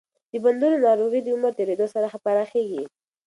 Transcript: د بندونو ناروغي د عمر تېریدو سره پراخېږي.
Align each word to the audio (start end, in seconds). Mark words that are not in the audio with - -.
د 0.31 0.33
بندونو 0.43 0.77
ناروغي 0.87 1.19
د 1.23 1.27
عمر 1.35 1.51
تېریدو 1.59 1.85
سره 1.93 2.07
پراخېږي. 2.23 2.83